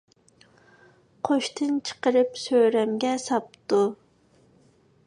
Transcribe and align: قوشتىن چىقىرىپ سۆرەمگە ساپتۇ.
قوشتىن 1.29 1.77
چىقىرىپ 1.91 2.41
سۆرەمگە 2.45 3.13
ساپتۇ. 3.27 3.85